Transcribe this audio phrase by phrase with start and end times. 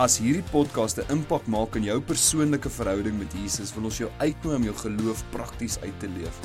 [0.00, 4.08] As hierdie podcast 'n impak maak in jou persoonlike verhouding met Jesus, wil ons jou
[4.18, 6.36] uitnooi om jou geloof prakties uit te leef.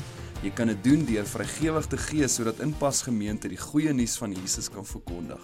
[0.42, 4.32] Jy kan dit doen deur vrygewig te gee sodat Inpas Gemeente die goeie nuus van
[4.32, 5.40] Jesus kan verkondig.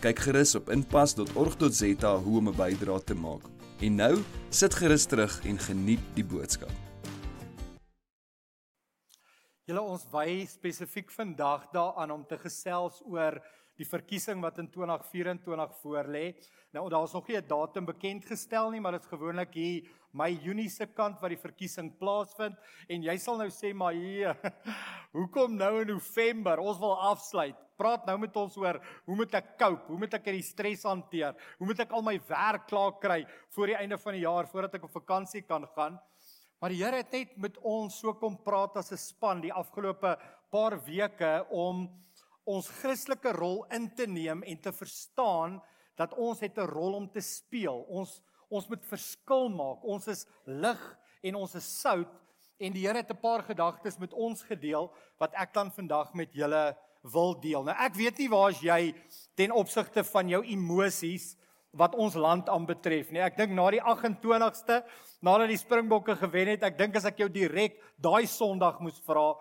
[0.00, 3.42] Kyk gerus op inpas.org.za hoe om 'n bydrae te maak.
[3.80, 6.70] En nou, sit gerus terug en geniet die boodskap.
[9.66, 13.42] Julle ons wy spesifiek vandag daaraan om te gesels oor
[13.76, 16.34] die verkiesing wat in 2024 voorlê.
[16.76, 20.28] Nou daar's nog nie 'n datum bekend gestel nie, maar dit is gewoonlik hier my
[20.30, 22.56] Junie se kant wat die verkiesing plaasvind
[22.88, 24.36] en jy sal nou sê maar hier
[25.16, 26.58] hoekom nou in November?
[26.58, 27.56] Ons wil afsluit.
[27.76, 29.86] Praat nou met ons oor hoe moet ek cope?
[29.86, 31.34] Hoe moet ek hierdie stres hanteer?
[31.58, 34.74] Hoe moet ek al my werk klaar kry voor die einde van die jaar voordat
[34.74, 35.98] ek op vakansie kan gaan?
[36.60, 40.18] Maar die Here het net met ons so kom praat as 'n span die afgelope
[40.50, 41.88] paar weke om
[42.44, 45.62] ons Christelike rol in te neem en te verstaan
[45.98, 47.84] dat ons het 'n rol om te speel.
[47.88, 49.84] Ons ons moet verskil maak.
[49.84, 52.08] Ons is lig en ons is sout
[52.58, 56.32] en die Here het 'n paar gedagtes met ons gedeel wat ek dan vandag met
[56.32, 57.62] julle wil deel.
[57.62, 58.94] Nou ek weet nie waar jy
[59.34, 61.36] ten opsigte van jou emosies
[61.70, 63.20] wat ons land aanbetref nie.
[63.20, 64.82] Ek dink na die 28ste,
[65.20, 69.34] nadat die Springbokke gewen het, ek dink as ek jou direk daai Sondag moes vra,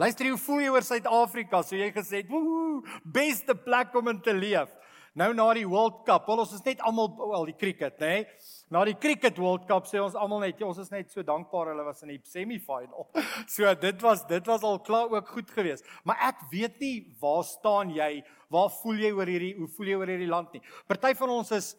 [0.00, 1.62] luister jy hoe voel jy oor Suid-Afrika?
[1.62, 4.70] So jy gesê "Woe, beste plek om in te leef."
[5.14, 8.14] Nou na die World Cup, wel ons is net almal wel die cricket, nê?
[8.24, 8.54] Nee?
[8.74, 11.84] Na die cricket World Cup sê ons almal net ons is net so dankbaar hulle
[11.86, 13.06] was in die semi-final.
[13.54, 15.86] So dit was dit was al klaar ook goed geweest.
[16.02, 18.24] Maar ek weet nie waar staan jy?
[18.50, 20.64] Waar voel jy oor hierdie hoe voel jy oor hierdie land nie?
[20.90, 21.70] Party van ons is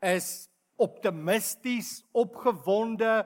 [0.00, 0.30] is
[0.80, 3.18] optimisties, opgewonde.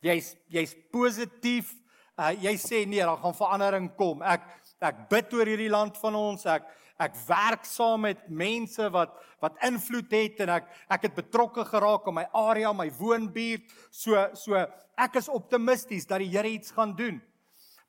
[0.00, 1.74] Jy's jy's positief.
[2.16, 4.24] Uh, jy sê nee, daar gaan verandering kom.
[4.24, 4.48] Ek
[4.80, 6.48] ek bid oor hierdie land van ons.
[6.48, 6.64] Ek
[7.02, 12.06] ek werk saam met mense wat wat invloed het en ek ek het betrokke geraak
[12.06, 13.66] in my area, my woonbuurt.
[13.90, 14.58] So so
[14.98, 17.20] ek is optimisties dat die Here iets gaan doen.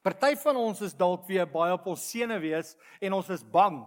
[0.03, 3.84] Party van ons is dalk weer baie op ons sene wees en ons is bang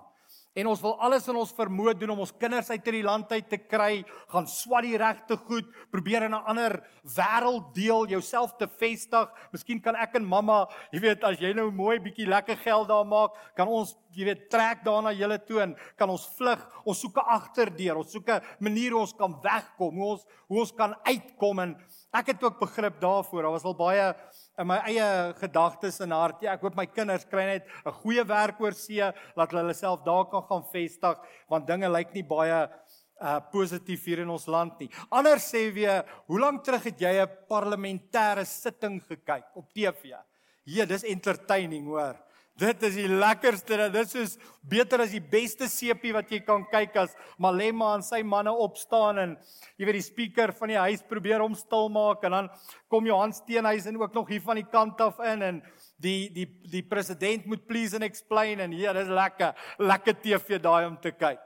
[0.56, 3.48] en ons wil alles in ons vermoë doen om ons kinders uit hierdie land uit
[3.50, 4.00] te kry,
[4.32, 9.28] gaan swat die regte goed, probeer in 'n ander wêreld deel, jouself te vestig.
[9.52, 13.04] Miskien kan ek en mamma, jy weet, as jy nou mooi bietjie lekker geld daar
[13.04, 16.60] maak, kan ons, jy weet, trek daarna julle toe en kan ons vlug.
[16.84, 20.62] Ons soek 'n agterdeur, ons soek 'n manier hoe ons kan wegkom, hoe ons hoe
[20.62, 21.74] ons kan uitkom en
[22.14, 23.42] ek het ook begrip daarvoor.
[23.42, 24.14] Daar was al baie
[24.58, 25.06] in my eie
[25.40, 26.42] gedagtes en hart.
[26.44, 29.02] Ja, ek hoop my kinders kry net 'n goeie werk oor see,
[29.36, 31.16] laat hulle self daar kan gaan vestig,
[31.48, 32.68] want dinge lyk nie baie
[33.16, 34.90] uh positief hier in ons land nie.
[35.10, 40.12] Anders sê weer, hoe lank terug het jy 'n parlementêre sitting gekyk op TV?
[40.64, 42.16] Ja, dis entertaining, hoor.
[42.56, 43.76] Dit is die lekkerste.
[43.92, 47.12] Dit is beter as die beste seepie wat jy kan kyk as
[47.42, 49.34] Malema en sy manne opstaan en
[49.76, 52.48] jy weet die speaker van die huis probeer hom stil maak en dan
[52.92, 55.60] kom Johan Steenhuisen ook nog hier van die kant af in en
[56.00, 59.52] die die die president moet please and explain en ja, dis lekker.
[59.78, 61.42] Lekker TV daai om te kyk.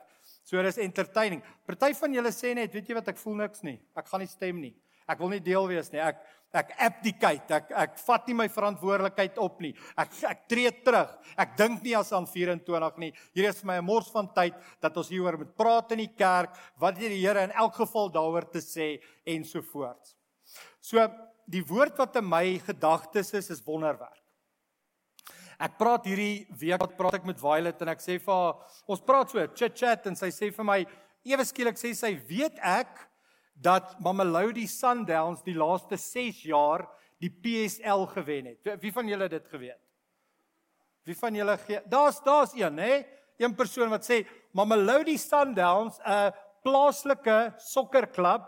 [0.47, 1.43] So dis entertaining.
[1.67, 3.81] Party van julle sê net, weet jy wat ek voel niks nie.
[3.99, 4.77] Ek gaan nie stem nie.
[5.11, 5.99] Ek wil nie deel wees nie.
[6.03, 7.55] Ek ek abdicate.
[7.55, 9.73] Ek ek vat nie my verantwoordelikheid op nie.
[9.99, 11.13] Ek ek tree terug.
[11.39, 13.13] Ek dink nie as aan 24 nie.
[13.35, 16.15] Hier is vir my 'n mors van tyd dat ons hieroor moet praat in die
[16.17, 16.57] kerk.
[16.79, 20.15] Wat die Here in elk geval daaroor te sê en so voort.
[20.81, 20.99] So
[21.47, 24.17] die woord wat in my gedagtes is is wonderwerk.
[25.61, 28.55] Ek praat hierdie week wat praat ek met Violet en ek sê vir haar
[28.89, 30.87] ons praat so chit chat en sy sê vir my
[31.29, 33.10] ewe skielik sê sy weet ek
[33.61, 36.87] dat Mamelodi Sundowns die laaste 6 jaar
[37.21, 38.77] die PSL gewen het.
[38.81, 39.81] Wie van julle het dit geweet?
[41.05, 43.03] Wie van julle gee Daar's daar's een, hè?
[43.41, 44.23] Een persoon wat sê
[44.57, 46.33] Mamelodi Sundowns, 'n
[46.65, 48.45] plaaslike sokkerklub,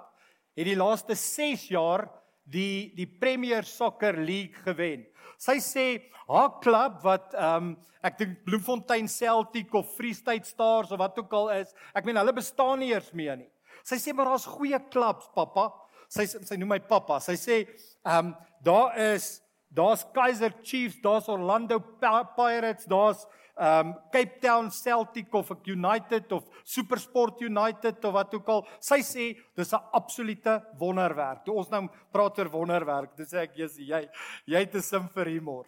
[0.57, 2.09] het die laaste 6 jaar
[2.45, 5.07] die die Premier Soccer League gewen.
[5.39, 5.87] Sy sê
[6.29, 11.19] haar klub wat ehm um, ek dink Bloemfontein Celtic of Free State Stars of wat
[11.19, 13.51] ook al is, ek meen hulle bestaan nie eers meer nie.
[13.85, 15.71] Sy sê maar daar's goeie klubs, pappa.
[16.09, 17.21] Sy sy noem my pappa.
[17.21, 17.63] Sy sê,
[18.05, 19.41] ehm um, daar is
[19.75, 23.27] daar's Kaizer Chiefs, daar's Orlando Pirates, daar's
[23.57, 28.65] um Cape Town Celtic of United of SuperSport United of wat ook al.
[28.81, 29.27] Sy sê
[29.57, 31.45] dis 'n absolute wonderwerk.
[31.45, 34.09] Toe ons nou praat oor wonderwerk, dis ek jy's jy
[34.47, 35.67] jy het 'n sim vir humor.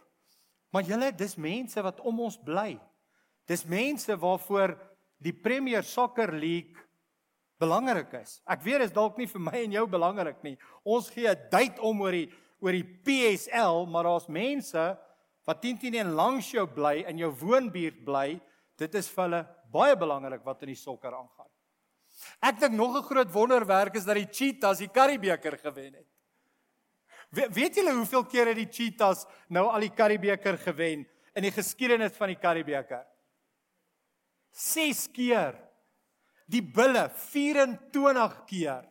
[0.72, 2.80] Maar julle, dis mense wat om ons bly.
[3.46, 4.78] Dis mense waarvoor
[5.20, 6.74] die Premier Soccer League
[7.64, 8.38] belangrik is.
[8.46, 10.54] Ek weet dit is dalk nie vir my en jou belangrik nie.
[10.84, 12.28] Ons gee date om oor die
[12.64, 14.84] oor die PSL, maar daar's mense
[15.44, 18.38] wat 10 10 en langs jou bly in jou woonbuurt bly.
[18.80, 19.42] Dit is vir hulle
[19.74, 21.50] baie belangrik wat in die sokker aangaan.
[22.40, 26.08] Ek dink nog 'n groot wonderwerk is dat die Cheetahs die Karibeker gewen het.
[27.30, 31.50] We, weet julle hoeveel keer het die Cheetahs nou al die Karibeker gewen in die
[31.50, 33.04] geskiedenis van die Karibeker?
[34.52, 35.58] 6 keer.
[36.54, 38.84] Die Bulle 24 keer.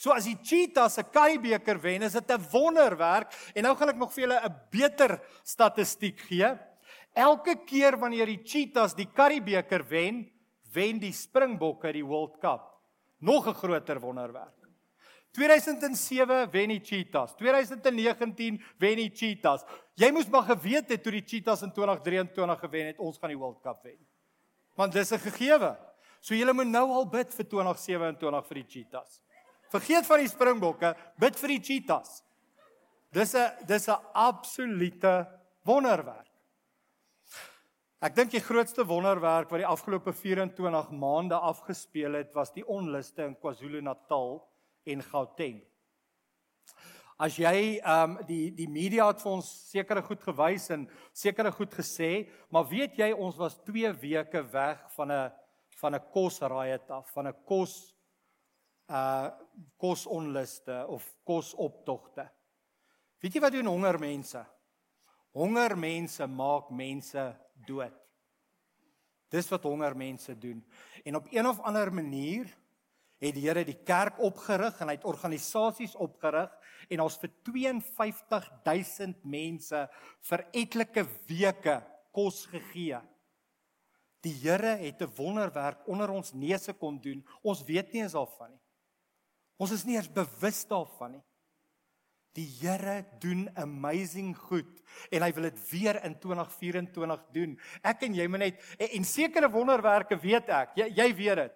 [0.00, 3.96] So as die Cheetahs 'n Karibeker wen, is dit 'n wonderwerk en nou gaan ek
[3.96, 6.58] nog vir julle 'n beter statistiek gee.
[7.14, 10.30] Elke keer wanneer die Cheetahs die Karibeker wen,
[10.72, 12.80] wen die Springbokke die World Cup.
[13.20, 14.64] Nog 'n groter wonderwerk.
[15.32, 17.34] 2007 wen die Cheetahs.
[17.36, 19.64] 2019 wen die Cheetahs.
[19.94, 23.38] Jy moes maar geweet het toe die Cheetahs in 2023 gewen het, ons gaan die
[23.38, 23.98] World Cup wen.
[24.76, 25.93] Want dis 'n gegewe.
[26.24, 29.18] So julle moet nou al bid vir 2027 vir die Cheetahs.
[29.74, 32.22] Vergeet van die Springbokke, bid vir die Cheetahs.
[33.12, 35.28] Dis 'n dis 'n absolute
[35.64, 36.30] wonderwerk.
[38.00, 43.24] Ek dink die grootste wonderwerk wat die afgelope 24 maande afgespeel het, was die onluste
[43.24, 44.42] in KwaZulu-Natal
[44.86, 45.62] en Gauteng.
[47.18, 51.52] As jy ehm um, die die media het vir ons sekere goed gewys en sekere
[51.52, 55.43] goed gesê, maar weet jy ons was 2 weke weg van 'n
[55.80, 57.94] van 'n kosriot af, van 'n kos
[58.90, 59.30] uh
[59.76, 62.30] kosonluste of kosoptogte.
[63.20, 64.44] Weet jy wat doen honger mense?
[65.32, 67.24] Honger mense maak mense
[67.66, 67.94] dood.
[69.28, 70.60] Dis wat honger mense doen.
[71.04, 72.52] En op een of ander manier
[73.18, 76.52] het die Here die kerk opgerig en hy het organisasies opgerig
[76.92, 79.80] en ons vir 52000 mense
[80.28, 81.80] vir etlike weke
[82.12, 83.00] kos gegee.
[84.24, 87.24] Die Here het 'n wonderwerk onder ons neuse kon doen.
[87.42, 88.60] Ons weet nie eens daarvan nie.
[89.56, 91.24] Ons is nie eens bewus daarvan nie.
[92.34, 97.60] Die Here doen amazing goed en hy wil dit weer in 2024 doen.
[97.82, 100.74] Ek en jy moet net en, en sekere wonderwerke weet ek.
[100.76, 101.52] Jy jy weet dit.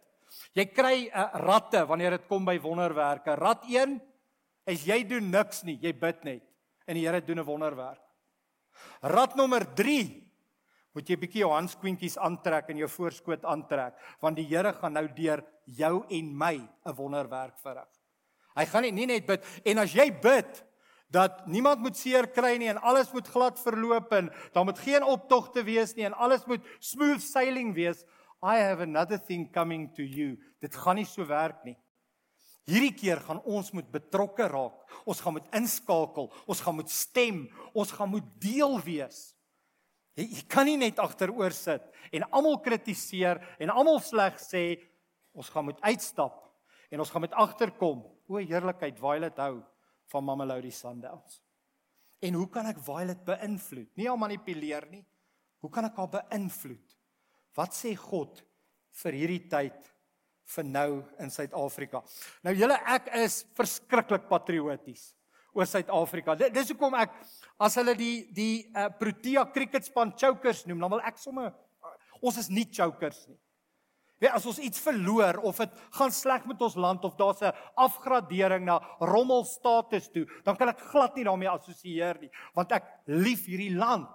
[0.55, 3.35] Jy kry 'n uh, eh, ratte wanneer dit kom by wonderwerke.
[3.35, 4.01] Rat 1
[4.67, 6.45] is jy doen niks nie, jy bid net
[6.87, 8.01] en die Here doen 'n wonderwerk.
[9.03, 10.28] Rat nommer 3
[10.95, 14.93] moet jy 'n bietjie jou handskwintjies aantrek en jou voorskoot aantrek want die Here gaan
[14.93, 16.57] nou deur jou en my
[16.87, 17.89] 'n wonderwerk verrig.
[18.57, 20.65] Hy gaan nie net bid en as jy bid
[21.11, 25.05] dat niemand moet seer kry nie en alles moet glad verloop en daar moet geen
[25.05, 28.05] optogte wees nie en alles moet smooth sailing wees.
[28.43, 30.37] I have another thing coming to you.
[30.61, 31.77] Dit gaan nie so werk nie.
[32.69, 34.77] Hierdie keer gaan ons moet betrokke raak.
[35.09, 36.29] Ons gaan moet inskakel.
[36.47, 37.47] Ons gaan moet stem.
[37.73, 39.33] Ons gaan moet deel wees.
[40.19, 44.65] Jy, jy kan nie net agteroor sit en almal kritiseer en almal sleg sê
[45.39, 46.47] Ons gaan moet uitstap
[46.91, 48.01] en ons gaan met agterkom.
[48.29, 49.61] O heerlikheid, Violet hou
[50.13, 51.39] van Mamelodi Sundowns.
[52.25, 53.91] En hoe kan ek Violet beïnvloed?
[53.97, 55.05] Nie al manipuleer nie.
[55.63, 56.97] Hoe kan ek haar beïnvloed?
[57.59, 58.43] Wat sê God
[59.03, 59.93] vir hierdie tyd
[60.57, 60.91] vir nou
[61.23, 62.03] in Suid-Afrika?
[62.47, 65.13] Nou julle ek is verskriklik patrioties
[65.55, 66.35] oor Suid-Afrika.
[66.51, 67.15] Dis hoekom ek
[67.59, 71.95] as hulle die die uh, Protea cricket span chokers noem, dan wil ek sommer uh,
[72.23, 73.39] ons is nie chokers nie.
[74.19, 77.55] Weet as ons iets verloor of dit gaan sleg met ons land of daar's 'n
[77.77, 82.85] afgradering na rommel status toe, dan kan ek glad nie daarmee assosieer nie, want ek
[83.07, 84.09] lief hierdie land.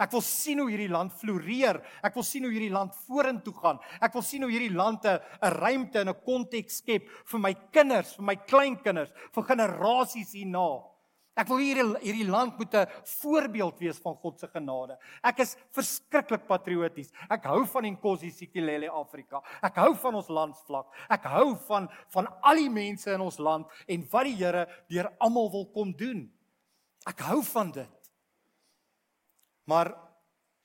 [0.00, 1.78] Ek wil sien hoe hierdie land floreer.
[2.02, 3.78] Ek wil sien hoe hierdie land vorentoe gaan.
[4.00, 8.16] Ek wil sien hoe hierdie land 'n ruimte en 'n konteks skep vir my kinders,
[8.16, 10.91] vir my kleinkinders, vir generasies hierna.
[11.32, 12.88] Ek wil hierdie hierdie land moet 'n
[13.20, 14.98] voorbeeld wees van God se genade.
[15.24, 17.10] Ek is verskriklik patrioties.
[17.30, 19.42] Ek hou van Nkosi Sikelel Afrika.
[19.62, 20.86] Ek hou van ons landsvlak.
[21.08, 25.08] Ek hou van van al die mense in ons land en wat die Here deur
[25.20, 26.30] almal wil kom doen.
[27.06, 28.12] Ek hou van dit.
[29.64, 29.94] Maar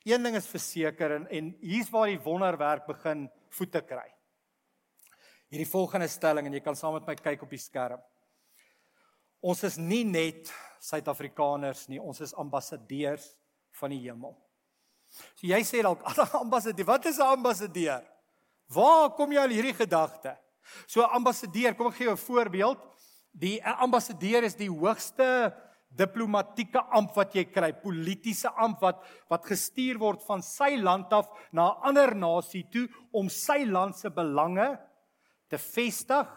[0.03, 4.07] een ding is verseker en, en hier's waar die wonderwerk begin voete kry.
[5.47, 8.01] Hierdie volgende stelling en jy kan saam met my kyk op die skerm.
[9.41, 10.51] Ons is nie net
[10.81, 13.25] Suid-Afrikaners nie, ons is ambassadeurs
[13.79, 14.35] van die hemel.
[15.37, 16.03] So jy sê dalk
[16.43, 18.03] ambassadeur, wat is 'n ambassadeur?
[18.73, 20.35] Waar kom jy al hierdie gedagte?
[20.87, 22.79] So 'n ambassadeur, kom ek gee jou 'n voorbeeld.
[23.31, 25.53] Die ambassadeur is die hoogste
[25.97, 31.29] diplomatieke amp wat jy kry, politieke amp wat wat gestuur word van sy land af
[31.51, 34.77] na 'n ander nasie toe om sy land se belange
[35.49, 36.27] te vestig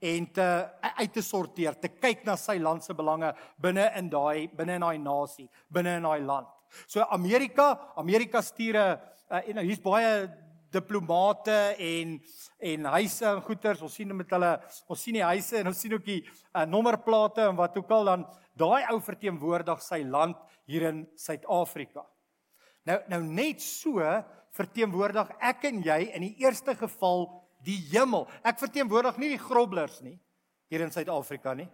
[0.00, 0.48] en te
[0.96, 4.86] uit te sorteer, te kyk na sy land se belange binne in daai binne in
[4.86, 6.48] daai nasie, binne in daai land.
[6.86, 8.98] So Amerika, Amerika stuur 'n
[9.30, 10.30] en nou hier's baie
[10.70, 12.20] diplomate en
[12.58, 13.82] en huise en goederes.
[13.82, 14.50] Ons sien met hulle,
[14.86, 18.04] ons sien die huise en ons sien ook die uh, nommerplate en wat ook al
[18.04, 22.04] dan daai ou verteenwoordig sy land hier in Suid-Afrika.
[22.86, 24.04] Nou nou net so
[24.56, 27.28] verteenwoordig ek en jy in die eerste geval
[27.64, 28.26] die hemel.
[28.46, 30.16] Ek verteenwoordig nie die grobblers nie
[30.70, 31.68] hier in Suid-Afrika nie.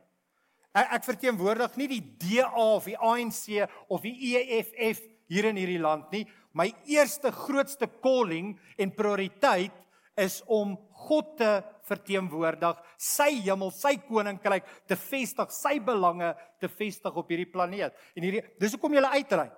[0.76, 3.62] Ek, ek verteenwoordig nie die DA of die ANC
[3.92, 6.24] of die EFF hier in hierdie land nie.
[6.56, 9.74] My eerste grootste calling en prioriteit
[10.16, 10.74] is om
[11.06, 11.50] God te
[11.86, 17.94] verteenwoordig, sy hemel, sy koninkryk te vestig, sy belange te vestig op hierdie planeet.
[18.16, 19.54] En hierdie dis hoekom jy uitreik.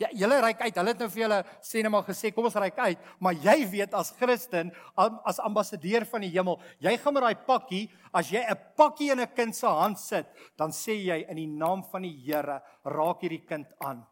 [0.00, 0.76] Ja, julle reik uit.
[0.80, 3.56] Hulle het nou vir julle sê net maar gesê, kom ons reik uit, maar jy
[3.68, 7.82] weet as Christen, as ambassadeur van die hemel, jy gaan met daai pakkie,
[8.16, 10.26] as jy 'n pakkie in 'n kind se hand sit,
[10.56, 14.06] dan sê jy in die naam van die Here, raak hierdie kind aan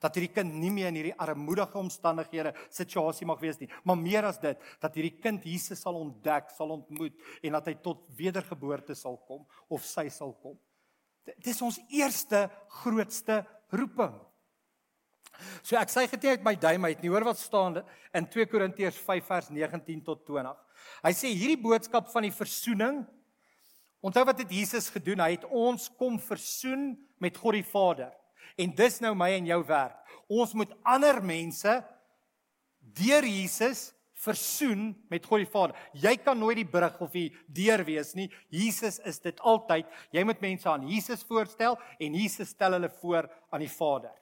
[0.00, 4.24] dat hierdie kind nie meer in hierdie armoedige omstandighede situasie mag wees nie, maar meer
[4.24, 8.96] as dit, dat hierdie kind Jesus sal ontdek, sal ontmoet en dat hy tot wedergeboorte
[8.96, 10.58] sal kom of sy sal kom.
[11.28, 12.46] Dit is ons eerste
[12.80, 13.42] grootste
[13.76, 14.16] roeping.
[15.62, 17.80] So ek sê getuig uit my duim uit, nie hoor wat staan
[18.14, 20.58] in 2 Korintiërs 5 vers 19 tot 20.
[21.04, 23.04] Hy sê hierdie boodskap van die versoening
[24.00, 25.20] Onthou wat het Jesus gedoen?
[25.20, 28.12] Hy het ons kom versoen met God die Vader.
[28.56, 29.98] En dis nou my en jou werk.
[30.30, 31.74] Ons moet ander mense
[32.96, 35.76] deur Jesus versoen met God die Vader.
[35.96, 38.28] Jy kan nooit die brug of die deur wees nie.
[38.52, 39.88] Jesus is dit altyd.
[40.16, 44.16] Jy moet mense aan Jesus voorstel en Jesus stel hulle voor aan die Vader.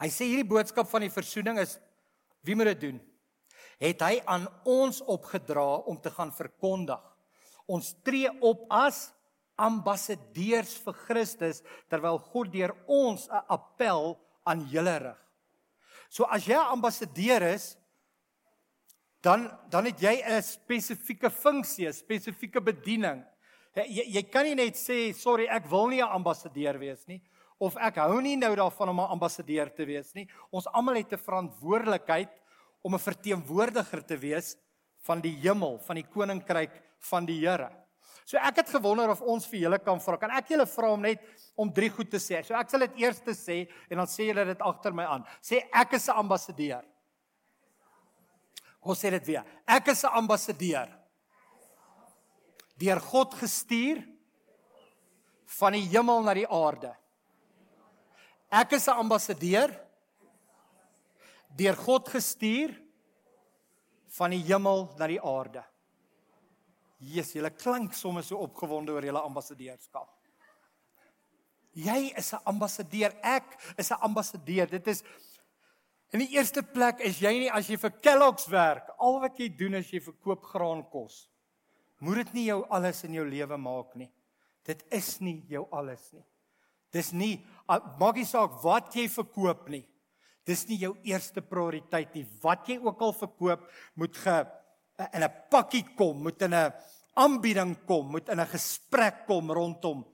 [0.00, 1.78] Hy sê hierdie boodskap van die versoening is
[2.44, 3.00] wie moet dit doen?
[3.80, 7.00] Het hy aan ons opgedra om te gaan verkondig.
[7.66, 9.08] Ons tree op as
[9.60, 15.20] ambassadeurs vir Christus terwyl God deur ons 'n appel aan julle rig.
[16.08, 17.76] So as jy 'n ambassadeur is,
[19.22, 23.24] dan dan het jy 'n spesifieke funksie, 'n spesifieke bediening.
[23.74, 27.22] Jy jy kan nie net sê sorry, ek wil nie 'n ambassadeur wees nie
[27.58, 30.28] of ek hou nie nou daarvan om 'n ambassadeur te wees nie.
[30.50, 32.30] Ons almal het 'n verantwoordelikheid
[32.82, 34.56] om 'n verteenwoordiger te wees
[35.06, 37.70] van die hemel, van die koninkryk van die Here.
[38.24, 40.16] So ek het gewonder of ons vir julle kan vra.
[40.16, 41.20] Kan ek julle vra om net
[41.60, 42.40] om drie goed te sê?
[42.44, 45.26] So ek sal dit eers sê en dan sê julle dit agter my aan.
[45.42, 46.84] Sê ek is 'n ambassadeur.
[48.80, 49.44] Hoe sê dit weer?
[49.66, 50.88] Ek is 'n ambassadeur.
[52.78, 54.02] Deur God gestuur
[55.46, 56.96] van die hemel na die aarde.
[58.54, 59.70] Ek is 'n ambassadeur
[61.56, 62.70] deur God gestuur
[64.16, 65.64] van die hemel na die aarde.
[66.98, 70.10] Jesus, julle klink sommer so opgewonde oor julle ambassadeurskap.
[71.74, 74.66] Jy is 'n ambassadeur, ek is 'n ambassadeur.
[74.66, 75.02] Dit is
[76.12, 79.48] in die eerste plek is jy nie as jy vir Kellogg's werk, al wat jy
[79.48, 81.28] doen is jy verkoop graankos.
[81.98, 84.12] Moet dit nie jou alles in jou lewe maak nie.
[84.64, 86.24] Dit is nie jou alles nie.
[86.94, 89.84] Dis nie maak nie saak wat jy verkoop nie.
[90.44, 92.26] Dis nie jou eerste prioriteit nie.
[92.42, 93.64] Wat jy ook al verkoop,
[93.96, 94.46] moet ge
[95.12, 96.72] in 'n pakkie kom, moet in 'n
[97.16, 100.04] aanbieding kom, moet in 'n gesprek kom rondom.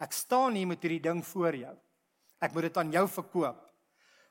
[0.00, 1.76] Ek staan hier met hierdie ding voor jou.
[2.40, 3.70] Ek moet dit aan jou verkoop.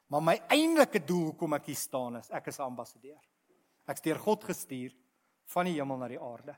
[0.07, 3.21] Maar my eintlike doel hoekom ek hier staan is, ek is ambassadeur.
[3.87, 4.91] Ek's deur God gestuur
[5.45, 6.55] van die hemel na die aarde.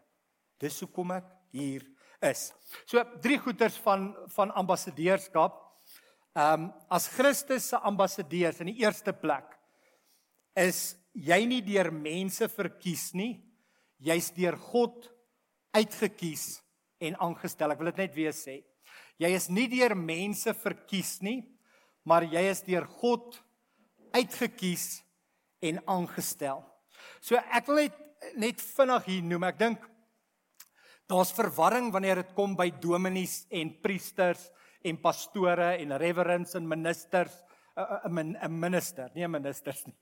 [0.59, 1.85] Dis hoekom ek hier
[2.31, 2.49] is.
[2.85, 5.61] So drie goeters van van ambassadeurskap.
[6.35, 9.53] Ehm um, as Christus se ambassadeurs in die eerste plek
[10.55, 13.39] is jy nie deur mense verkies nie.
[14.03, 15.09] Jy's deur God
[15.75, 16.59] uitgekies
[16.99, 17.71] en aangestel.
[17.71, 18.61] Ek wil dit net weer sê.
[19.19, 21.39] Jy is nie deur mense verkies nie,
[22.03, 23.39] maar jy is deur God
[24.15, 25.03] uitgekies
[25.63, 26.63] en aangestel.
[27.23, 28.01] So ek wil net
[28.41, 29.43] net vinnig hier noem.
[29.45, 29.83] Ek dink
[31.07, 34.49] daar's verwarring wanneer dit kom by dominees en priesters
[34.85, 37.43] en pastore en reverends en ministers
[37.75, 39.95] 'n 'n minister, nie ministers nie.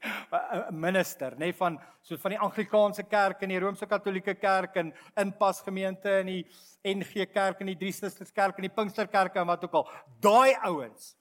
[0.70, 4.94] 'n minister, nê, van so van die Anglikaanse kerk en die Romeinse Katolieke kerk en
[5.18, 6.46] inpas gemeente en die
[6.84, 9.90] NG kerk en die Drie Susters kerk en die Pinksterkerke en wat ook al.
[10.22, 11.16] Daai ouens.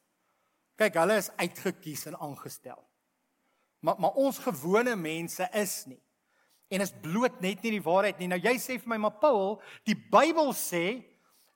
[0.76, 2.80] Kyk, hulle is uitgekies en aangestel.
[3.80, 6.02] Maar maar ons gewone mense is nie.
[6.72, 8.30] En is bloot net nie die waarheid nie.
[8.32, 11.02] Nou jy sê vir my, maar Paul, die Bybel sê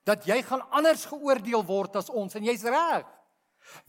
[0.06, 3.06] dat jy gaan anders geoordeel word as ons en jy's reg.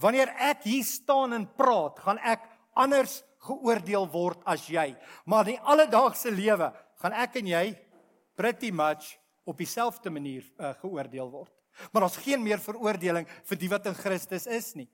[0.01, 4.89] Wanneer ek hier staan en praat, gaan ek anders geoordeel word as jy.
[5.29, 7.65] Maar in die alledaagse lewe gaan ek en jy
[8.37, 9.15] pretty much
[9.47, 11.53] op dieselfde manier uh, geoordeel word.
[11.91, 14.87] Maar daar's geen meer veroordeling vir die wat in Christus is nie.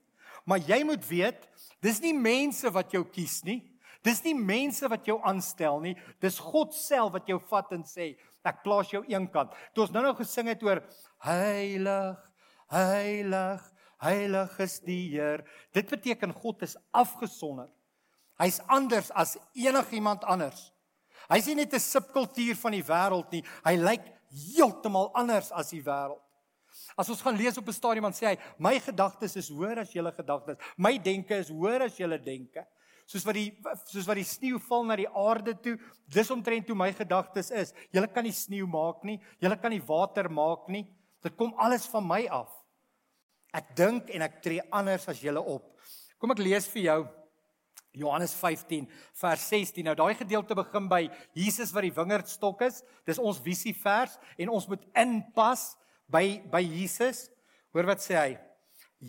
[0.44, 1.46] Maar jy moet weet,
[1.84, 3.62] dis nie mense wat jou kies nie.
[4.04, 5.94] Dis nie mense wat jou aanstel nie.
[6.20, 8.12] Dis God self wat jou vat en sê,
[8.44, 9.54] ek plaas jou eenkant.
[9.72, 10.82] Toe ons nou nou gesing het oor
[11.24, 12.18] heilig,
[12.72, 13.64] heilig,
[14.04, 15.44] heilig is die Heer.
[15.72, 17.70] Dit beteken God is afgesonder.
[18.42, 20.68] Hy's anders as enigiemand anders.
[21.30, 23.44] Hy's nie net 'n subkultuur van die wêreld nie.
[23.64, 26.20] Hy lyk heeltemal anders as die wêreld.
[26.98, 29.92] As ons gaan lees op 'n stadium dan sê hy, "My gedagtes is hoër as
[29.92, 30.58] julle gedagtes.
[30.76, 32.66] My denke is hoër as julle denke."
[33.04, 33.50] Soos wat die
[33.84, 35.74] soos wat die sneeu val na die aarde toe,
[36.08, 37.74] dis omtrent hoe my gedagtes is.
[37.92, 39.18] Julle kan nie sneeu maak nie.
[39.42, 40.86] Julle kan nie water maak nie.
[41.24, 42.52] Dit kom alles van my af.
[43.54, 45.68] Ek dink en ek tree anders as julle op.
[46.18, 46.98] Kom ek lees vir jou
[47.94, 48.88] Johannes 15
[49.20, 49.84] vers 16.
[49.86, 51.04] Nou daai gedeelte begin by
[51.36, 52.82] Jesus wat die wingerdstok is.
[53.06, 55.74] Dis ons visie vers en ons moet inpas
[56.10, 57.28] by by Jesus.
[57.74, 58.30] Hoor wat sê hy?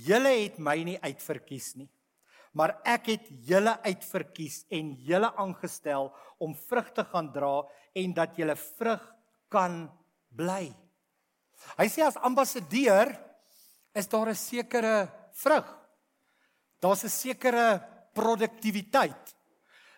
[0.06, 1.90] Julle het my nie uitverkies nie.
[2.56, 6.10] Maar ek het julle uitverkies en julle aangestel
[6.40, 9.04] om vrug te gaan dra en dat julle vrug
[9.52, 9.86] kan
[10.36, 10.70] bly.
[11.76, 13.12] Hy sê as ambassadeur
[13.96, 15.68] is daar 'n sekere vrug.
[16.80, 17.82] Daar's 'n sekere
[18.14, 19.36] produktiwiteit.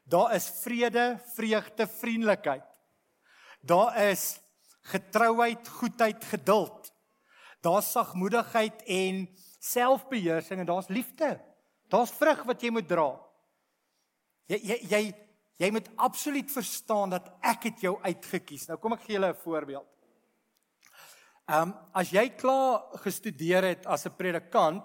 [0.06, 2.64] Daar is vrede, vreugde, vriendelikheid.
[3.62, 4.40] Daar is
[4.82, 6.94] getrouheid, goedheid, geduld.
[7.62, 9.28] Daar's sagmoedigheid en
[9.60, 11.42] selfbeheersing en daar's liefde.
[11.90, 13.10] Daar's vrug wat jy moet dra.
[14.52, 15.04] Jy jy jy
[15.58, 18.68] jy moet absoluut verstaan dat ek het jou uitget kies.
[18.70, 19.88] Nou kom ek gee julle 'n voorbeeld.
[21.48, 24.84] Ehm um, as jy klaar gestudeer het as 'n predikant,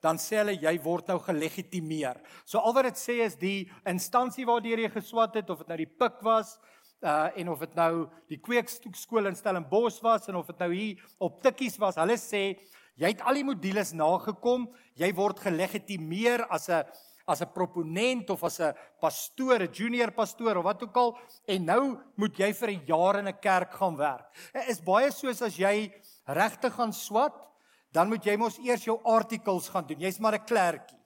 [0.00, 2.20] dan sê hulle jy word nou gelegitimeer.
[2.44, 5.76] So al wat dit sê is die instansie waardeur jy geswat het of dit nou
[5.76, 6.58] die pik was
[7.00, 11.04] uh en of dit nou die kweekskool in Stellenbosch was en of dit nou hier
[11.18, 12.58] op Tikkies was, hulle sê
[13.00, 14.68] jy het al die modules nagekom,
[15.00, 16.84] jy word gelegitimeer as 'n
[17.30, 21.64] as 'n proponent of as 'n pastoor, 'n junior pastoor of wat ook al en
[21.64, 24.26] nou moet jy vir 'n jaar in 'n kerk gaan werk.
[24.52, 25.92] Dit is baie soos as jy
[26.26, 27.50] regte gaan swat
[27.92, 29.98] dan moet jy mos eers jou artikels gaan doen.
[29.98, 30.98] Jy's maar 'n klerkie.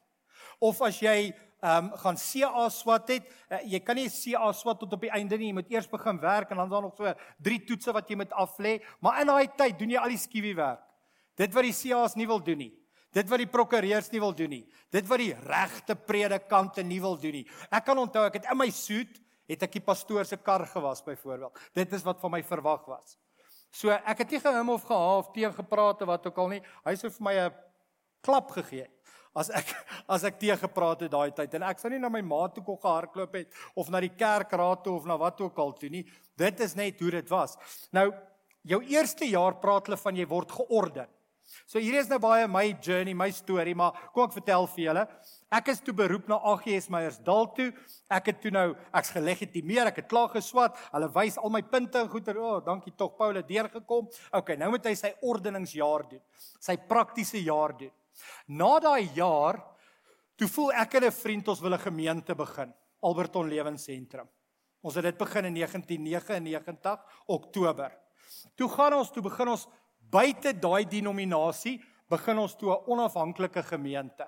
[0.60, 4.78] Of as jy ehm um, gaan CA swat het, uh, jy kan nie CA swat
[4.78, 5.46] tot op die einde nie.
[5.46, 8.16] Jy moet eers begin werk en dan is daar nog so drie toetse wat jy
[8.16, 8.82] moet aflê.
[9.00, 10.82] Maar in daai tyd doen jy al die skiewie werk.
[11.38, 12.72] Dit wat die CA's nie wil doen nie.
[13.14, 14.64] Dit wat die prokureurs nie wil doen nie.
[14.90, 17.44] Dit wat die regte predikante nie wil doen nie.
[17.70, 19.20] Ek kan onthou ek het in my suit
[19.50, 21.60] het ek die pastoor se kar gewas byvoorbeeld.
[21.76, 23.18] Dit is wat van my verwag was.
[23.74, 26.62] So ek het nie gehom of gehaaf teen gepraat of wat ook al nie.
[26.86, 27.54] Hy sou vir my 'n
[28.22, 28.88] klap gegee
[29.34, 29.72] as ek
[30.14, 32.62] as ek teë gepraat het daai tyd en ek sou nie na my ma toe
[32.64, 36.04] kon gehardloop het of na die kerkraad toe of na wat ook al toe nie.
[36.36, 37.56] Dit is net hoe dit was.
[37.92, 38.12] Nou
[38.62, 41.08] jou eerste jaar praat hulle van jy word georden.
[41.66, 45.04] So hier is nou baie my journey, my storie, maar kom ek vertel vir julle.
[45.54, 47.68] Ek is toe beroep na AGS Meyers Dal toe.
[48.12, 50.78] Ek het toe nou ek's gelegitimeer, ek het klaar geswat.
[50.92, 52.34] Hulle wys al my punte en goeie.
[52.34, 54.08] O, oh, dankie tog Paul het deurgekom.
[54.34, 56.22] OK, nou moet hy sy ordeningsjaar doen.
[56.60, 57.92] Sy praktiese jaar doen.
[58.48, 59.60] Na daai jaar
[60.38, 64.28] toe voel ek en 'n vriend ons wil 'n gemeente begin, Alberton Lewensentrum.
[64.82, 67.92] Ons het dit begin in 1999 Oktober.
[68.54, 69.66] Toe gaan ons, toe begin ons
[70.10, 74.26] buite daai denominasie, begin ons toe 'n onafhanklike gemeente.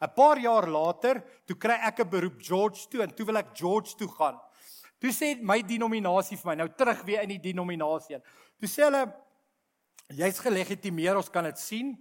[0.00, 3.54] 'n Paar jaar later, toe kry ek 'n beroep George toe en toe wil ek
[3.54, 4.38] George toe gaan.
[5.00, 8.18] Toe sê my denominasie vir my, nou terug weer in die denominasie.
[8.58, 9.04] Toe sê hulle
[10.10, 11.96] jy's gelegitimeer, ons kan dit sien.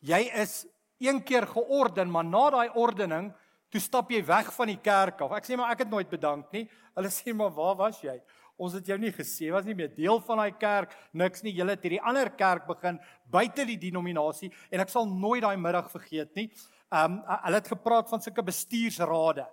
[0.00, 0.66] Jy is
[1.00, 3.32] een keer georden, maar na daai ordening,
[3.70, 5.32] toe stap jy weg van die kerk af.
[5.38, 6.66] Ek sê maar ek het nooit bedank nie.
[6.98, 8.18] Hulle sê maar waar was jy?
[8.60, 11.54] Ons het jou nie gesien, was nie meer deel van daai kerk, niks nie.
[11.56, 12.98] Julle het hierdie ander kerk begin
[13.32, 16.50] buite die denominasie en ek sal nooit daai middag vergeet nie.
[16.92, 19.46] Um hulle het gepraat van sulke bestuursrade.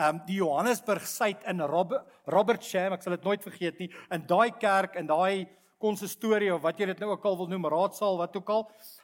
[0.00, 4.24] Um die Johannesburg Suid in Robert Robert Sham, ek sal dit nooit vergeet nie, in
[4.26, 5.44] daai kerk en daai
[5.84, 8.62] konsistorie of wat jy dit nou ook al wil noem, raadsaal, wat ook al.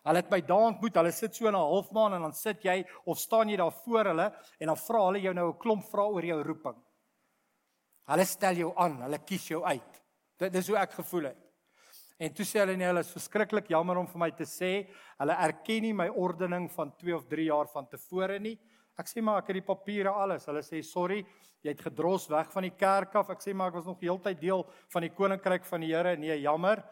[0.09, 0.96] Hulle het my daar ontmoet.
[0.96, 4.33] Hulle sit so 'n halfmaan en dan sit jy of staan jy daar voor hulle
[4.61, 6.79] en dan vra hulle jou nou 'n klomp vrae oor jou roeping.
[8.08, 10.02] Hulle stel jou aan, hulle kies jou uit.
[10.40, 11.46] Dit is hoe ek gevoel het.
[12.20, 14.72] En toe sê hulle nee, hulle is verskriklik jammer om vir my te sê,
[15.20, 18.58] hulle erken nie my ordening van 2 of 3 jaar van tevore nie.
[19.00, 20.44] Ek sê maar ek het die papiere alles.
[20.50, 21.22] Hulle sê sorry,
[21.64, 23.30] jy het gedros weg van die kerk af.
[23.32, 26.12] Ek sê maar ek was nog heeltyd deel van die koninkryk van die Here.
[26.20, 26.82] Nee, jammer.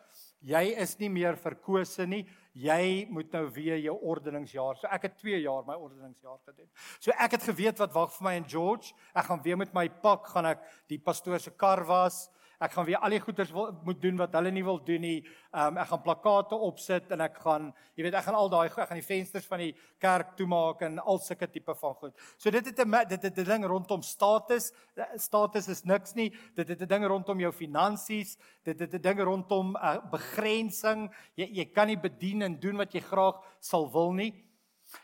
[0.41, 2.23] Jy is nie meer verkose nie.
[2.59, 4.79] Jy moet nou weer jou ordeningsjaar.
[4.81, 6.67] So ek het 2 jaar my ordeningsjaar gedoen.
[6.99, 8.95] So ek het geweet wat wag vir my in George.
[9.15, 12.27] Ek gaan weer met my pak gaan ek die pastoor se kar was.
[12.59, 15.19] Ek gaan weer al die goeders wil, moet doen wat hulle nie wil doen nie.
[15.55, 18.81] Um ek gaan plakate opsit en ek gaan, jy weet, ek gaan al daai ek
[18.81, 19.71] gaan die vensters van die
[20.03, 22.17] kerk toemaak en al sulke tipe van goed.
[22.35, 24.73] So dit het 'n dit het 'n ding rondom status.
[25.17, 26.33] Status is niks nie.
[26.57, 28.37] Dit het 'n ding rondom jou finansies.
[28.65, 31.15] Dit het 'n ding rondom uh, begrensing.
[31.37, 34.35] Jy jy kan nie bedien en doen wat jy graag sal wil nie.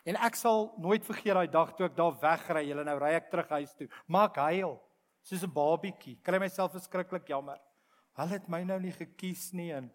[0.04, 2.66] En ek sal nooit vergeet daai dag toe ek daar wegry.
[2.66, 3.88] Julle nou ry ek terug huis toe.
[4.08, 4.80] Maak huil
[5.24, 6.18] soos 'n babietjie.
[6.22, 7.60] Kry myself verskriklik jammer.
[8.18, 9.90] Hulle het my nou nie gekies nie en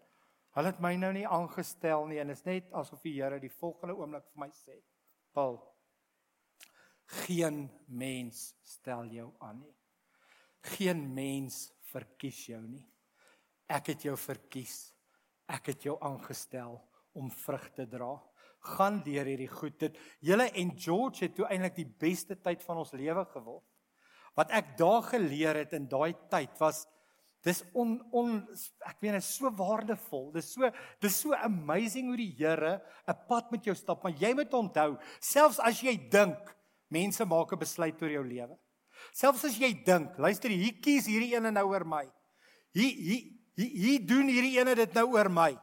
[0.56, 3.94] hulle het my nou nie aangestel nie en is net asof die Here die volgende
[3.94, 4.82] oomblik vir my sê:
[5.32, 5.60] "Paul,
[7.24, 9.76] geen mens stel jou aan nie.
[10.76, 12.86] Geen mens verkies jou nie.
[13.68, 14.92] Ek het jou verkies.
[15.48, 16.80] Ek het jou aangestel
[17.14, 18.20] om vrug te dra."
[18.60, 22.76] gaan deur hierdie goed dit julle en George het toe eintlik die beste tyd van
[22.82, 23.69] ons lewe geword
[24.36, 26.86] wat ek daar geleer het in daai tyd was
[27.44, 28.34] dis on on
[28.84, 30.28] ek weet dit is so waardevol.
[30.34, 30.68] Dis so
[31.00, 34.98] dis so amazing hoe die Here 'n pad met jou stap, maar jy moet onthou,
[35.20, 36.38] selfs as jy dink
[36.90, 38.56] mense maak 'n besluit oor jou lewe.
[39.12, 42.04] Selfs as jy dink, luister hier kies hierdie ene nou oor my.
[42.74, 43.22] Hier hier
[43.56, 45.58] hier, hier doen hierdie ene dit nou oor my.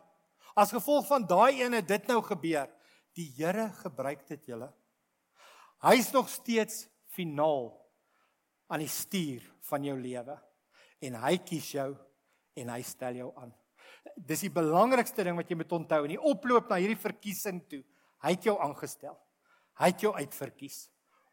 [0.56, 2.68] As gevolg van daai ene dit nou gebeur,
[3.14, 4.74] die Here gebruik dit julle.
[5.82, 7.87] Hy's nog steeds finaal
[8.68, 10.36] aan die stuur van jou lewe
[11.02, 11.92] en hy kies jou
[12.58, 13.54] en hy stel jou aan.
[14.16, 17.84] Dis die belangrikste ding wat jy moet onthou in die oploop na hierdie verkiesing toe.
[18.24, 19.18] Hy het jou aangestel.
[19.78, 20.88] Hy het jou uitverkies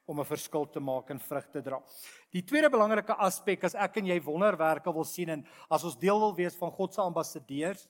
[0.07, 1.81] om 'n verskil te maak en vrug te dra.
[2.31, 6.19] Die tweede belangrike aspek as ek en jy wonderwerke wil sien en as ons deel
[6.19, 7.89] wil wees van God se ambassadeurs,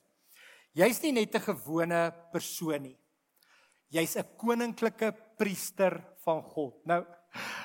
[0.73, 2.97] jy's nie net 'n gewone persoon nie.
[3.91, 6.85] Jy's 'n koninklike priester van God.
[6.85, 7.05] Nou,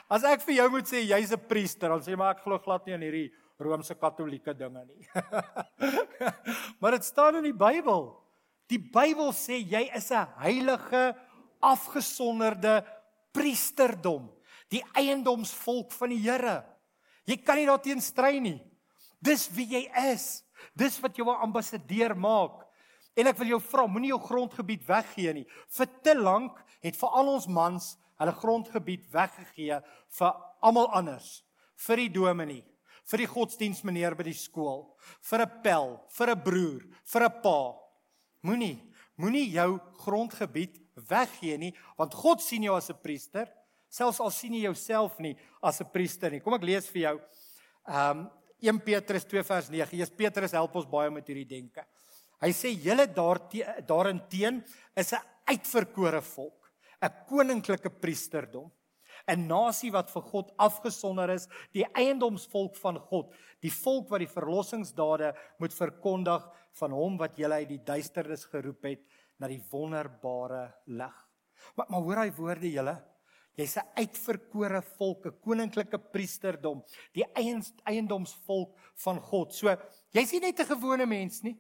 [0.08, 2.86] As ek vir jou moet sê jy's 'n priester, dan sê maar ek glo glad
[2.86, 5.04] nie aan hierdie Romeinse Katolieke dinge nie.
[6.80, 8.16] maar dit staan in die Bybel.
[8.70, 11.14] Die Bybel sê jy is 'n heilige,
[11.60, 12.80] afgesonderde
[13.32, 14.30] priesterdom,
[14.70, 16.64] die eiendomsvolk van die Here.
[17.26, 18.58] Jy kan nie daarteen stry nie.
[19.20, 20.42] Dis wie jy is.
[20.74, 22.66] Dis wat jou 'n ambassadeur maak.
[23.16, 25.46] En ek wil jou vra, moenie jou grondgebied weggee nie.
[25.68, 29.80] Vir te lank het vir al ons mans hulle grondgebied weggegee
[30.18, 31.40] vir almal anders,
[31.86, 32.64] vir die dominee,
[33.08, 34.92] vir die godsdienstmeneer by die skool,
[35.24, 37.76] vir 'n pel, vir 'n broer, vir 'n pa.
[38.42, 38.78] Moenie,
[39.16, 40.78] moenie jou grondgebied
[41.08, 43.48] weggee nie, want God sien jou as 'n priester,
[43.88, 46.40] selfs al sien jy jouself nie as 'n priester nie.
[46.40, 47.20] Kom ek lees vir jou.
[47.88, 48.30] Ehm um,
[48.62, 49.96] 1 Petrus 2 vers 9.
[49.96, 51.82] Jesus Petrus help ons baie met hierdie denke.
[52.42, 54.62] Hy sê julle daarin teen
[54.94, 56.59] is 'n uitverkore volk
[57.02, 58.70] 'n koninklike priesterdom,
[59.28, 64.34] 'n nasie wat vir God afgesonder is, die eiendomsvolk van God, die volk wat die
[64.34, 69.04] verlossingsdade moet verkondig van hom wat julle uit die duisternis geroep het
[69.38, 71.16] na die wonderbare lig.
[71.76, 72.96] Maar maar hoor daai woorde julle
[73.58, 77.26] Jy's 'n uitverkore volk, 'n koninklike priesterdom, die
[77.84, 79.52] eiendomsvolk van God.
[79.54, 79.76] So,
[80.12, 81.58] jy's nie net 'n gewone mens nie.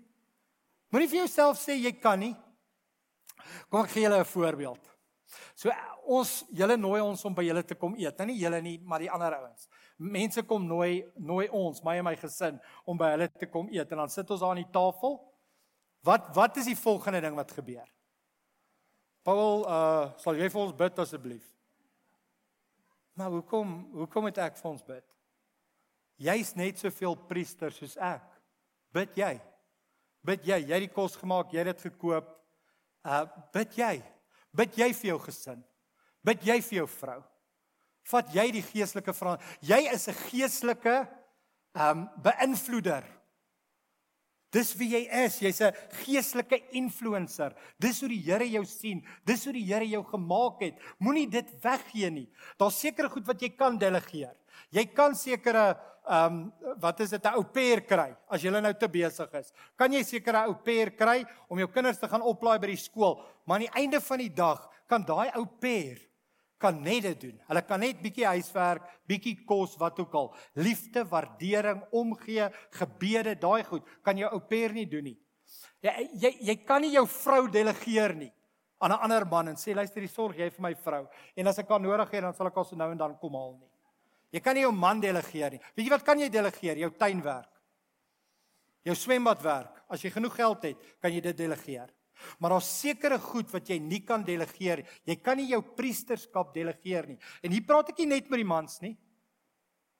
[0.90, 2.36] Moenie vir jouself sê jy kan nie.
[3.70, 4.89] Kom ek gee julle 'n voorbeeld.
[5.58, 5.72] So
[6.10, 8.16] ons julle nooi ons om by julle te kom eet.
[8.18, 9.68] Nou nie julle nie, maar die ander ouens.
[9.98, 13.92] Mense kom nooi nooi ons, my en my gesin om by hulle te kom eet
[13.92, 15.18] en dan sit ons daar aan die tafel.
[16.06, 17.86] Wat wat is die volgende ding wat gebeur?
[19.26, 21.46] Paul, uh sal jy vir ons bid asseblief?
[23.20, 25.04] Maar hoekom hoekom moet ek vir ons bid?
[26.20, 28.24] Jy's net soveel priester soos ek.
[28.92, 29.34] Bid jy?
[30.24, 30.58] Bid jy?
[30.64, 32.32] Jy het die kos gemaak, jy het dit gekoop.
[33.04, 33.94] Uh bid jy?
[34.52, 35.62] Bid jy vir jou gesin?
[36.26, 37.20] Bid jy vir jou vrou?
[38.10, 39.68] Vat jy die geestelike verantwoordelikheid?
[39.70, 40.96] Jy is 'n geestelike
[41.74, 43.04] ehm um, beïnvloeder.
[44.50, 45.38] Dis wie jy is.
[45.38, 47.54] Jy's 'n geestelike influencer.
[47.78, 49.06] Dis hoe die Here jou sien.
[49.24, 50.74] Dis hoe die Here jou gemaak het.
[50.98, 52.28] Moenie dit weggee nie.
[52.58, 54.34] Daar's sekere goed wat jy kan delegeer.
[54.70, 58.74] Jy kan sekere ehm um, wat is dit 'n ou pair kry as jy nou
[58.74, 59.52] te besig is.
[59.76, 63.20] Kan jy sekere ou pair kry om jou kinders te gaan oplaai by die skool,
[63.44, 65.98] maar aan die einde van die dag kan daai ou pair
[66.58, 67.40] kan net dit doen.
[67.48, 70.34] Hulle kan net bietjie huiswerk, bietjie kos, wat ook al.
[70.54, 75.18] Liefde, waardering, omgee, gebede, daai goed kan jou ou pair nie doen nie.
[75.80, 78.32] Jy jy jy kan nie jou vrou delegeer nie
[78.80, 81.58] aan 'n ander man en sê luister, jy sorg jy vir my vrou en as
[81.58, 83.69] ek haar nodig het dan sal ek haar so nou en dan kom haal nie.
[84.30, 85.62] Jy kan nie jou man delegeer nie.
[85.74, 86.78] Weet jy wat kan jy delegeer?
[86.78, 87.50] Jou tuinwerk.
[88.86, 89.80] Jou swembad werk.
[89.90, 91.90] As jy genoeg geld het, kan jy dit delegeer.
[92.38, 94.84] Maar daar's sekere goed wat jy nie kan delegeer.
[95.08, 97.18] Jy kan nie jou priesterskap delegeer nie.
[97.42, 98.94] En hier praat ek nie net met die mans nie.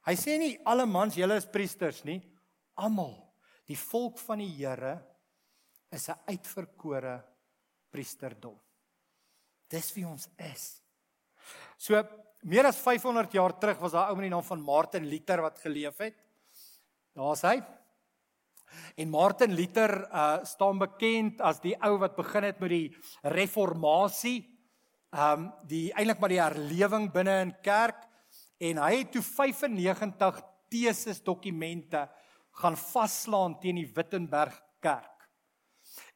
[0.07, 2.21] Hy sê nie alle mans julle is priesters nie.
[2.81, 3.17] Almal.
[3.69, 4.99] Die volk van die Here
[5.91, 7.23] is 'n uitverkore
[7.91, 8.59] priesterdom.
[9.69, 10.83] Dis wie ons is.
[11.77, 12.03] So
[12.43, 15.41] meer as 500 jaar terug was daar 'n ou met die naam van Martin Luther
[15.41, 16.17] wat geleef het.
[17.15, 17.63] Daar's hy.
[18.97, 24.49] En Martin Luther uh staan bekend as die ou wat begin het met die reformatie.
[25.11, 28.07] Um die eintlik maar die herlewing binne in kerk
[28.59, 32.09] en hy het toe 95 teses dokumente
[32.63, 35.29] gaan vaslaan teen die Wittenberg kerk.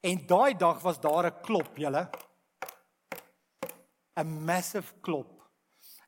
[0.00, 2.08] En daai dag was daar 'n klop, julle.
[4.16, 5.33] 'n Massive klop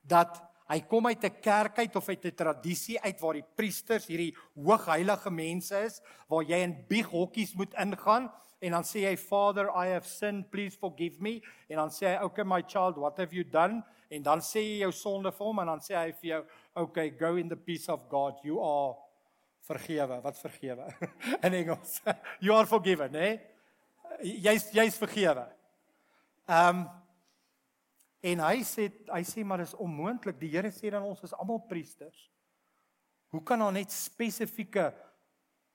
[0.08, 4.06] dat Hy kom uit 'n kerk uit of uit 'n tradisie uit waar die priesters
[4.06, 9.70] hierdie hoogheilige mense is waar jy in bieghokkies moet ingaan en dan sê hy Father
[9.70, 11.40] I have sinned please forgive me.
[11.68, 13.84] En dan sê hy okay my child what have you done?
[14.10, 17.10] En dan sê jy jou sonde vir hom en dan sê hy vir jou okay
[17.10, 18.42] go in the peace of God.
[18.42, 18.96] You are
[19.68, 20.20] vergewe.
[20.22, 20.86] Wat vergewe?
[21.46, 22.00] In Engels.
[22.40, 23.38] You are forgiven hè?
[24.22, 25.46] Jy's jy's vergewe.
[26.48, 26.88] Ehm um,
[28.24, 30.38] En hy sê hy sê maar dis onmoontlik.
[30.40, 32.30] Die Here sê dan ons is almal priesters.
[33.34, 34.92] Hoe kan daar net spesifieke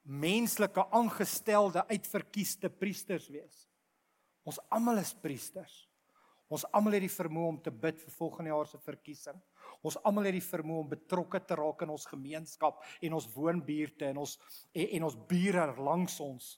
[0.01, 3.67] menslike aangestelde uitverkiesde priesters wees?
[4.47, 5.83] Ons almal is priesters.
[6.51, 9.37] Ons almal het die vermoë om te bid vir volgende jaar se verkiesing.
[9.87, 14.09] Ons almal het die vermoë om betrokke te raak in ons gemeenskap en ons woonbuurte
[14.09, 14.35] en ons
[14.73, 16.49] en, en ons bure langs ons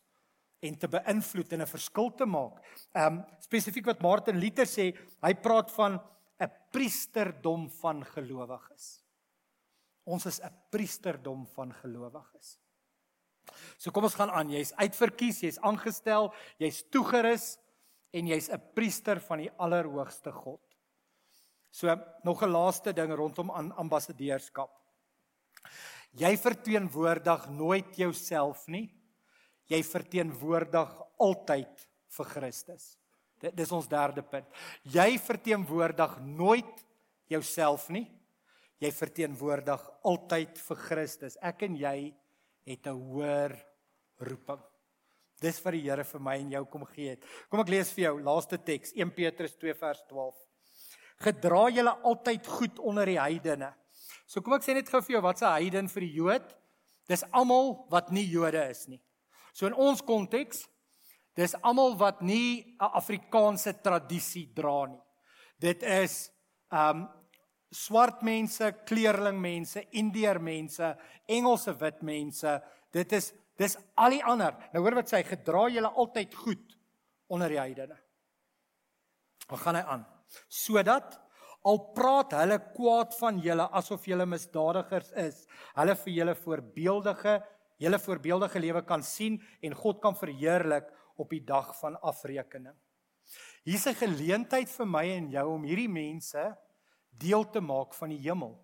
[0.63, 2.60] en te beïnvloed en 'n verskil te maak.
[2.93, 5.99] Ehm um, spesifiek wat Martin Luther sê, hy praat van
[6.39, 9.04] 'n priesterdom van gelowiges.
[10.06, 12.60] Ons is 'n priesterdom van gelowiges.
[13.78, 14.49] So kom ons gaan aan.
[14.49, 17.58] Jy's uitverkies, jy's aangestel, jy's toegerus
[18.13, 20.62] en jy's 'n priester van die Allerhoogste God.
[21.71, 21.88] So
[22.23, 24.71] nog 'n laaste ding rondom aan ambassadeurskap.
[26.12, 29.03] Jy verteenwoordig nooit jouself nie
[29.71, 32.97] jy verteenwoordig altyd vir Christus.
[33.43, 34.47] Dit dis ons derde punt.
[34.84, 36.84] Jy verteenwoordig nooit
[37.32, 38.06] jouself nie.
[38.84, 41.38] Jy verteenwoordig altyd vir Christus.
[41.41, 42.13] Ek en jy
[42.65, 43.56] het 'n hoër
[44.19, 44.62] roeping.
[45.41, 47.23] Dis wat die Here vir my en jou kom gee het.
[47.49, 50.36] Kom ek lees vir jou laaste teks 1 Petrus 2 vers 12.
[51.19, 53.73] Gedra julle altyd goed onder die heidene.
[54.26, 56.56] So kom ek sê net gou vir jou wat's 'n heiden vir die Jood?
[57.08, 59.02] Dis almal wat nie Jode is nie.
[59.54, 60.66] So in ons konteks,
[61.38, 65.02] dis almal wat nie 'n Afrikaanse tradisie dra nie.
[65.60, 66.32] Dit is
[66.72, 67.08] um
[67.72, 70.96] swart mense, kleurling mense, Indeer mense,
[71.28, 72.62] Engelse wit mense.
[72.92, 74.56] Dit is dis al die ander.
[74.74, 76.78] Nou hoor wat sê, gedra julle altyd goed
[77.30, 77.98] onder die heidene.
[79.48, 80.06] Dan gaan hy aan.
[80.50, 81.20] Sodat
[81.63, 85.44] al praat hulle kwaad van julle asof julle misdadigers is,
[85.78, 87.38] hulle vir julle voorbeeldige
[87.84, 92.76] julle voorbeeldige lewe kan sien en God kan verheerlik op die dag van afrekening.
[93.63, 96.58] Hier's 'n geleentheid vir my en jou om hierdie mense
[97.10, 98.58] deel te maak van die hemel.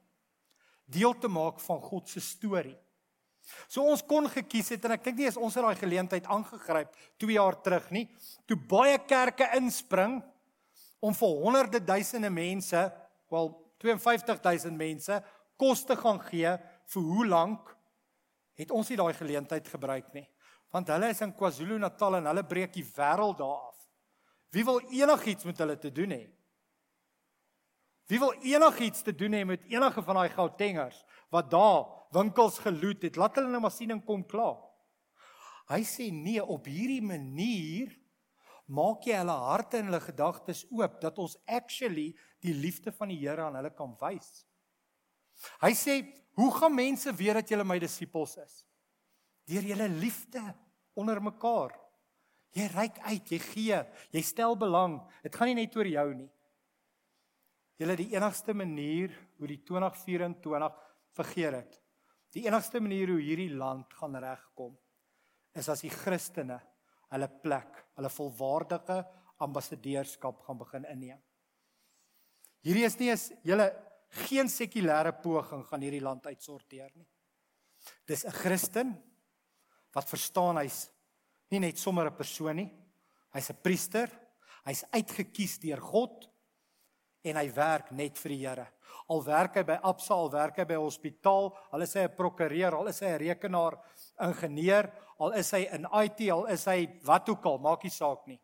[0.85, 2.77] Deel te maak van God se storie.
[3.67, 6.93] So ons kon gekies het en ek dink nie as ons het daai geleentheid aangegryp
[7.17, 8.05] 2 jaar terug nie,
[8.45, 10.21] toe baie kerke inspring
[10.99, 12.91] om vir honderde duisende mense,
[13.31, 15.23] wel 52000 mense
[15.57, 16.57] kos te gaan gee
[16.93, 17.75] vir hoe lank
[18.59, 20.27] het ons nie daai geleentheid gebruik nie.
[20.73, 23.77] Want hulle is in KwaZulu-Natal en hulle breek die wêreld daar af.
[24.53, 26.25] Wie wil enigiets met hulle te doen hê?
[28.09, 33.05] Wie wil enigiets te doen hê met enige van daai Gautengers wat daar winkels geloot
[33.05, 33.17] het?
[33.21, 34.57] Laat hulle nou maar sien en kom klaar.
[35.69, 37.93] Hy sê nee, op hierdie manier
[38.65, 43.19] maak jy hulle harte en hulle gedagtes oop dat ons actually die liefde van die
[43.21, 44.43] Here aan hulle kan wys.
[45.61, 45.99] Hy sê
[46.39, 48.61] Hoe gaan mense weet dat julle my disippels is?
[49.49, 50.39] Deur julle liefde
[50.95, 51.73] onder mekaar.
[52.55, 53.79] Jy reik uit, jy gee,
[54.15, 55.01] jy stel belang.
[55.25, 56.29] Dit gaan nie net oor jou nie.
[57.79, 60.79] Julle die enigste manier hoe die 2024
[61.19, 61.75] vergeet het.
[62.35, 64.77] Die enigste manier hoe hierdie land gaan regkom
[65.59, 66.59] is as die Christene
[67.09, 69.01] hulle plek, hulle volwaardige
[69.43, 71.21] ambassadeurskap gaan begin inneem.
[72.63, 73.71] Hierdie is nie as julle
[74.09, 77.07] geen sekulêre poging gaan hierdie land uitsorteer nie.
[78.05, 79.03] Dis 'n Christen
[79.93, 80.89] wat verstaan hy's
[81.51, 82.71] nie net sommer 'n persoon nie.
[83.33, 84.09] Hy's 'n priester.
[84.65, 86.29] Hy's uitget kies deur God
[87.23, 88.67] en hy werk net vir die Here.
[89.09, 92.75] Al werk hy by Absa, al werk hy by hospitaal, al is hy 'n prokureur,
[92.75, 93.79] al is hy 'n rekenaar
[94.19, 98.27] ingenieur, al is hy in IT, al is hy wat ook al, maak nie saak
[98.27, 98.39] nie.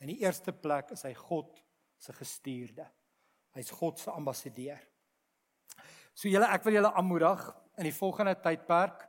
[0.00, 1.62] In die eerste plek is hy God
[1.98, 2.86] se gestuurde.
[3.54, 4.80] Hy's God se ambassadeur.
[6.18, 7.42] So julle, ek wil julle aanmoedig
[7.78, 9.04] in die volgende tydperk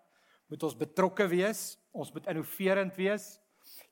[0.50, 3.40] moet ons betrokke wees, ons moet innoverend wees.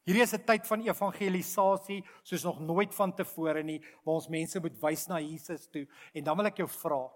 [0.05, 4.77] Hierdie is 'n tyd van evangelisasie soos nog nooit vantevore nie, waar ons mense moet
[4.81, 5.87] wys na Jesus toe.
[6.13, 7.09] En dan wil ek jou vra,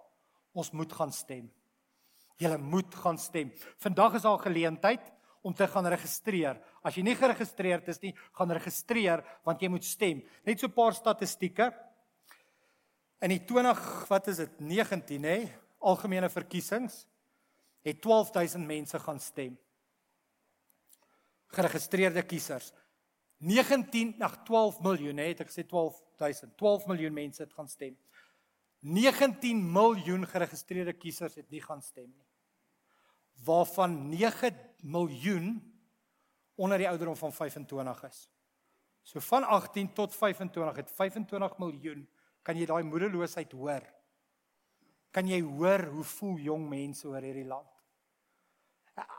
[0.54, 1.52] ons moet gaan stem.
[2.38, 3.52] Jy moet gaan stem.
[3.78, 5.12] Vandag is 'n geleentheid
[5.44, 6.60] om te gaan registreer.
[6.84, 10.24] As jy nie geregistreerd is nie, gaan registreer want jy moet stem.
[10.46, 11.72] Net so 'n paar statistieke.
[13.22, 14.60] In die 20, wat is dit?
[14.60, 17.06] 19 hè, algemene verkiesings
[17.82, 19.58] het 12000 mense gaan stem.
[21.52, 22.72] Geregistreerde kiesers.
[23.41, 26.54] 19 na 12 miljoen, hè, het ek gesê 12000.
[26.58, 27.98] 12 miljoen mense het gaan stem.
[28.82, 32.28] 19 miljoen geregistreerde kiesers het nie gaan stem nie.
[33.46, 35.58] Waarvan 9 miljoen
[36.56, 38.30] onder die ouderdom van 25 is.
[39.02, 42.10] So van 18 tot 25 het 25 miljoen.
[42.41, 43.86] Kan jy daai moedeloosheid hoor?
[45.12, 47.67] Kan jy hoor hoe voel jong mense oor hierdie land?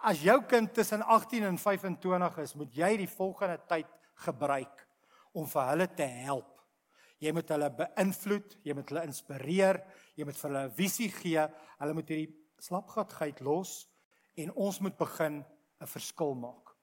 [0.05, 3.89] As jou kind tussen 18 en 25 is, moet jy die volgende tyd
[4.25, 4.87] gebruik
[5.37, 6.51] om vir hulle te help.
[7.23, 9.79] Jy moet hulle beïnvloed, jy moet hulle inspireer,
[10.19, 11.45] jy moet vir hulle 'n visie gee.
[11.79, 13.87] Hulle moet hierdie slapgatheid los
[14.37, 15.45] en ons moet begin
[15.81, 16.75] 'n verskil maak.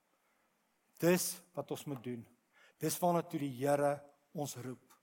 [1.00, 2.26] Dis wat ons moet doen.
[2.80, 4.02] Dis waarna toe die Here
[4.34, 4.94] ons roep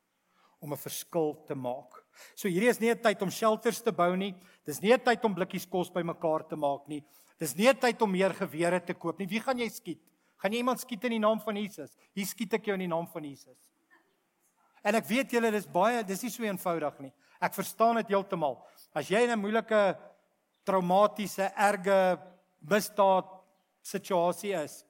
[0.60, 2.05] om 'n verskil te maak.
[2.34, 4.34] So hierdie is nie 'n tyd om shelters te bou nie.
[4.64, 7.04] Dis nie 'n tyd om blikkies kos bymekaar te maak nie.
[7.38, 9.26] Dis nie 'n tyd om meer gewere te koop nie.
[9.26, 10.00] Wie gaan jy skiet?
[10.38, 11.96] Gaan jy iemand skiet in die naam van Jesus?
[12.14, 13.56] Hier skiet ek jou in die naam van Jesus.
[14.84, 17.12] En ek weet julle dis baie dis nie so eenvoudig nie.
[17.40, 18.60] Ek verstaan dit heeltemal.
[18.94, 19.98] As jy in 'n moeilike
[20.64, 22.18] traumatiese erge
[22.60, 23.26] misdaad
[23.82, 24.84] situasie is,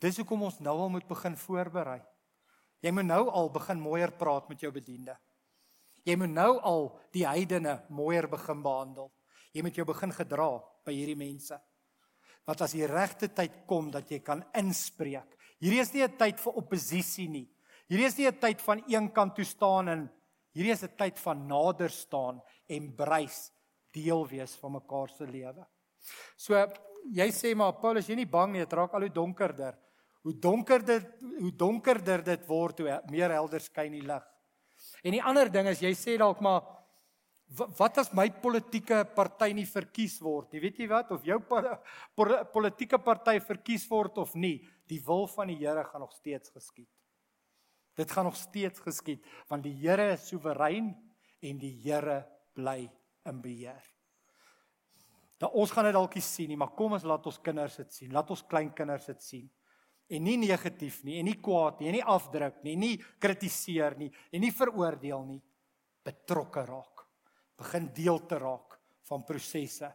[0.00, 2.00] dis hoekom ons nou al moet begin voorberei.
[2.80, 5.16] Jy moet nou al begin mooier praat met jou bediende.
[6.10, 9.10] Jy moet nou al die heidene mooier begin behandel.
[9.54, 10.50] Jy moet jou begin gedra
[10.86, 11.58] by hierdie mense
[12.48, 15.36] wat as die regte tyd kom dat jy kan inspreek.
[15.62, 17.46] Hierdie is nie 'n tyd vir oppositie nie.
[17.86, 20.10] Hierdie is nie 'n tyd van een kant toe staan en
[20.54, 23.52] hierdie is 'n tyd van nader staan en brys
[23.92, 25.66] deel wees van mekaar se lewe.
[26.36, 26.54] So
[27.12, 29.78] jy sê maar Paulus jy nie bang nie, dit raak al hoe donkerder.
[30.22, 34.29] Hoe donkerder hoe donkerder dit word, hoe meer helder skyn die lig.
[35.04, 36.66] En die ander ding is jy sê dalk maar
[37.78, 40.62] wat as my politieke party nie verkies word nie?
[40.62, 41.10] Weet jy wat?
[41.16, 41.40] Of jou
[42.54, 46.90] politieke party verkies word of nie, die wil van die Here gaan nog steeds geskied.
[47.98, 50.92] Dit gaan nog steeds geskied want die Here is soewerein
[51.42, 52.22] en die Here
[52.54, 52.84] bly
[53.26, 53.82] in beheer.
[55.40, 57.94] Nou ons gaan dit dalk nie sien nie, maar kom ons laat ons kinders dit
[57.96, 58.12] sien.
[58.12, 59.46] Laat ons kleinkinders dit sien.
[60.10, 64.10] En nie negatief nie, en nie kwaad nie, en nie afdruk nie, nie kritiseer nie,
[64.32, 65.40] en nie veroordeel nie,
[66.02, 67.06] betrokke raak
[67.60, 68.78] begin deel te raak
[69.10, 69.90] van prosesse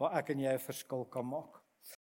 [0.00, 1.59] waar ek en jy 'n verskil kan maak.